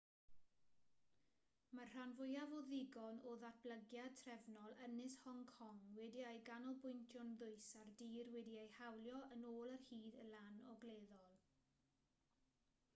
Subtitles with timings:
[1.77, 7.93] mae'r rhan fwyaf o ddigon o ddatblygiad trefol ynys hong kong wedi'i ganolbwyntio'n ddwys ar
[8.01, 11.39] dir wedi'i hawlio yn ôl ar hyd y lan ogleddol